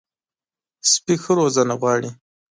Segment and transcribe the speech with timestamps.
[0.91, 2.09] سپي ښه روزنه غواړي.